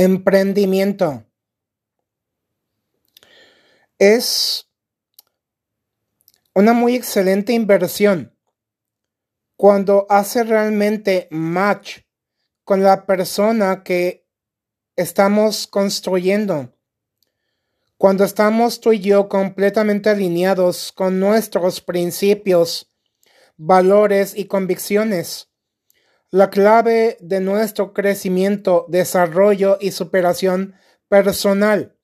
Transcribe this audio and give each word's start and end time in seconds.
Emprendimiento. 0.00 1.24
Es 3.98 4.70
una 6.54 6.72
muy 6.72 6.94
excelente 6.94 7.52
inversión 7.52 8.32
cuando 9.56 10.06
hace 10.08 10.44
realmente 10.44 11.26
match 11.32 12.02
con 12.62 12.84
la 12.84 13.06
persona 13.06 13.82
que 13.82 14.24
estamos 14.94 15.66
construyendo. 15.66 16.72
Cuando 17.96 18.22
estamos 18.22 18.80
tú 18.80 18.92
y 18.92 19.00
yo 19.00 19.28
completamente 19.28 20.10
alineados 20.10 20.92
con 20.92 21.18
nuestros 21.18 21.80
principios, 21.80 22.88
valores 23.56 24.36
y 24.36 24.44
convicciones. 24.44 25.47
La 26.30 26.50
clave 26.50 27.16
de 27.20 27.40
nuestro 27.40 27.94
crecimiento, 27.94 28.84
desarrollo 28.88 29.78
y 29.80 29.92
superación 29.92 30.74
personal 31.08 31.96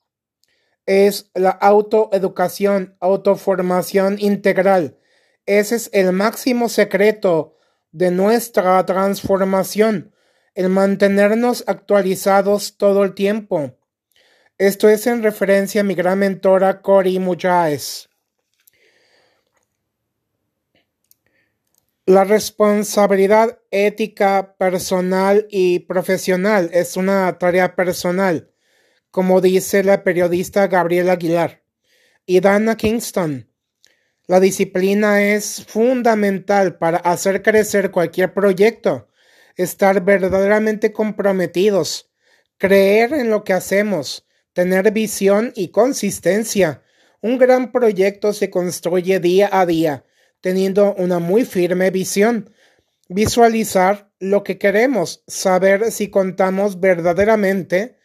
es 0.86 1.30
la 1.34 1.50
autoeducación, 1.50 2.96
autoformación 3.00 4.16
integral. 4.18 4.96
Ese 5.44 5.76
es 5.76 5.90
el 5.92 6.12
máximo 6.12 6.70
secreto 6.70 7.58
de 7.92 8.10
nuestra 8.10 8.84
transformación, 8.86 10.14
el 10.54 10.70
mantenernos 10.70 11.62
actualizados 11.66 12.78
todo 12.78 13.04
el 13.04 13.12
tiempo. 13.12 13.76
Esto 14.56 14.88
es 14.88 15.06
en 15.06 15.22
referencia 15.22 15.82
a 15.82 15.84
mi 15.84 15.94
gran 15.94 16.18
mentora 16.18 16.80
Cori 16.80 17.18
Muyáez. 17.18 18.08
La 22.06 22.24
responsabilidad 22.24 23.60
ética 23.70 24.56
personal 24.58 25.46
y 25.48 25.78
profesional 25.78 26.68
es 26.74 26.98
una 26.98 27.38
tarea 27.38 27.76
personal, 27.76 28.52
como 29.10 29.40
dice 29.40 29.82
la 29.82 30.04
periodista 30.04 30.66
Gabriela 30.66 31.12
Aguilar 31.12 31.62
y 32.26 32.40
Dana 32.40 32.76
Kingston. 32.76 33.50
La 34.26 34.38
disciplina 34.38 35.22
es 35.22 35.64
fundamental 35.66 36.76
para 36.76 36.98
hacer 36.98 37.40
crecer 37.40 37.90
cualquier 37.90 38.34
proyecto, 38.34 39.08
estar 39.56 40.04
verdaderamente 40.04 40.92
comprometidos, 40.92 42.12
creer 42.58 43.14
en 43.14 43.30
lo 43.30 43.44
que 43.44 43.54
hacemos, 43.54 44.26
tener 44.52 44.92
visión 44.92 45.54
y 45.56 45.68
consistencia. 45.68 46.82
Un 47.22 47.38
gran 47.38 47.72
proyecto 47.72 48.34
se 48.34 48.50
construye 48.50 49.20
día 49.20 49.48
a 49.50 49.64
día 49.64 50.04
teniendo 50.44 50.94
una 50.96 51.20
muy 51.20 51.46
firme 51.46 51.90
visión, 51.90 52.50
visualizar 53.08 54.10
lo 54.18 54.44
que 54.44 54.58
queremos, 54.58 55.24
saber 55.26 55.90
si 55.90 56.10
contamos 56.10 56.80
verdaderamente 56.80 57.96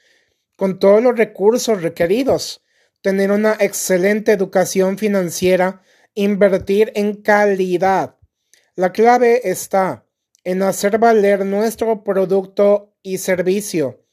con 0.55 0.79
todos 0.79 1.03
los 1.03 1.17
recursos 1.17 1.81
requeridos, 1.81 2.63
tener 3.01 3.31
una 3.31 3.57
excelente 3.59 4.31
educación 4.31 4.97
financiera, 4.97 5.81
invertir 6.13 6.93
en 6.95 7.21
calidad. 7.21 8.15
La 8.73 8.93
clave 8.93 9.41
está 9.43 10.05
en 10.45 10.61
hacer 10.61 10.97
valer 10.97 11.45
nuestro 11.45 12.05
producto 12.05 12.95
y 13.03 13.17
servicio. 13.17 14.05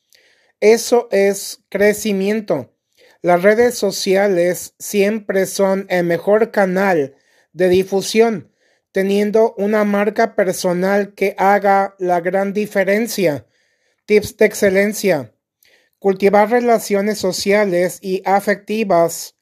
Eso 0.58 1.06
es 1.12 1.62
crecimiento. 1.68 2.74
Las 3.22 3.44
redes 3.44 3.78
sociales 3.78 4.74
siempre 4.80 5.46
son 5.46 5.86
el 5.90 6.02
mejor 6.02 6.50
canal 6.50 7.14
de 7.56 7.70
difusión, 7.70 8.52
teniendo 8.92 9.54
una 9.56 9.84
marca 9.84 10.36
personal 10.36 11.14
que 11.14 11.34
haga 11.38 11.96
la 11.98 12.20
gran 12.20 12.52
diferencia. 12.52 13.46
Tips 14.04 14.36
de 14.36 14.44
excelencia. 14.44 15.32
Cultivar 15.98 16.50
relaciones 16.50 17.18
sociales 17.18 17.98
y 18.02 18.22
afectivas 18.26 19.36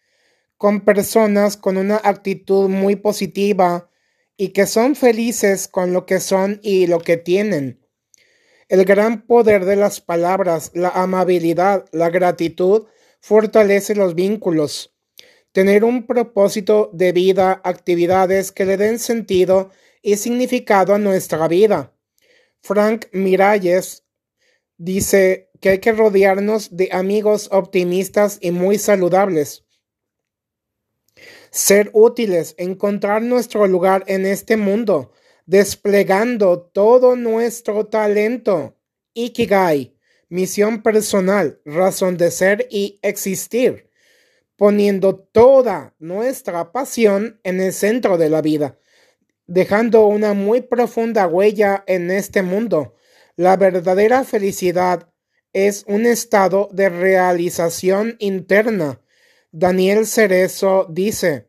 con 0.56 0.82
personas 0.82 1.56
con 1.56 1.76
una 1.76 2.00
actitud 2.04 2.68
muy 2.68 2.94
positiva 2.94 3.90
y 4.36 4.50
que 4.50 4.66
son 4.66 4.94
felices 4.94 5.66
con 5.66 5.92
lo 5.92 6.06
que 6.06 6.20
son 6.20 6.60
y 6.62 6.86
lo 6.86 7.00
que 7.00 7.16
tienen. 7.16 7.84
El 8.68 8.84
gran 8.84 9.26
poder 9.26 9.64
de 9.64 9.74
las 9.74 10.00
palabras, 10.00 10.70
la 10.72 10.90
amabilidad, 10.90 11.84
la 11.90 12.10
gratitud, 12.10 12.86
fortalece 13.20 13.96
los 13.96 14.14
vínculos 14.14 14.93
tener 15.54 15.84
un 15.84 16.04
propósito 16.04 16.90
de 16.92 17.12
vida, 17.12 17.60
actividades 17.62 18.50
que 18.50 18.64
le 18.64 18.76
den 18.76 18.98
sentido 18.98 19.70
y 20.02 20.16
significado 20.16 20.92
a 20.92 20.98
nuestra 20.98 21.46
vida. 21.46 21.94
Frank 22.60 23.06
Miralles 23.12 24.04
dice 24.78 25.52
que 25.60 25.68
hay 25.68 25.78
que 25.78 25.92
rodearnos 25.92 26.76
de 26.76 26.88
amigos 26.90 27.48
optimistas 27.52 28.38
y 28.40 28.50
muy 28.50 28.78
saludables. 28.78 29.64
Ser 31.52 31.88
útiles, 31.92 32.56
encontrar 32.58 33.22
nuestro 33.22 33.68
lugar 33.68 34.02
en 34.08 34.26
este 34.26 34.56
mundo, 34.56 35.12
desplegando 35.46 36.62
todo 36.62 37.14
nuestro 37.14 37.86
talento. 37.86 38.76
Ikigai, 39.12 39.96
misión 40.28 40.82
personal, 40.82 41.60
razón 41.64 42.16
de 42.16 42.32
ser 42.32 42.66
y 42.72 42.98
existir 43.02 43.93
poniendo 44.56 45.16
toda 45.16 45.94
nuestra 45.98 46.72
pasión 46.72 47.40
en 47.42 47.60
el 47.60 47.72
centro 47.72 48.18
de 48.18 48.30
la 48.30 48.40
vida, 48.42 48.78
dejando 49.46 50.06
una 50.06 50.34
muy 50.34 50.60
profunda 50.60 51.26
huella 51.26 51.84
en 51.86 52.10
este 52.10 52.42
mundo. 52.42 52.94
La 53.36 53.56
verdadera 53.56 54.24
felicidad 54.24 55.08
es 55.52 55.84
un 55.86 56.06
estado 56.06 56.68
de 56.72 56.88
realización 56.88 58.16
interna. 58.18 59.00
Daniel 59.50 60.06
Cerezo 60.06 60.86
dice, 60.88 61.48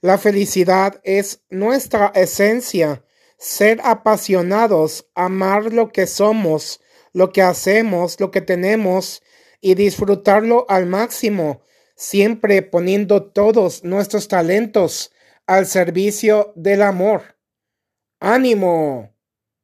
la 0.00 0.16
felicidad 0.16 1.00
es 1.02 1.42
nuestra 1.50 2.12
esencia, 2.14 3.04
ser 3.36 3.80
apasionados, 3.82 5.08
amar 5.14 5.72
lo 5.72 5.90
que 5.90 6.06
somos, 6.06 6.80
lo 7.12 7.32
que 7.32 7.42
hacemos, 7.42 8.20
lo 8.20 8.30
que 8.30 8.40
tenemos 8.40 9.22
y 9.60 9.74
disfrutarlo 9.74 10.66
al 10.68 10.86
máximo 10.86 11.62
siempre 11.98 12.62
poniendo 12.62 13.24
todos 13.24 13.82
nuestros 13.82 14.28
talentos 14.28 15.12
al 15.46 15.66
servicio 15.66 16.52
del 16.54 16.82
amor. 16.82 17.36
¡Ánimo! 18.20 19.17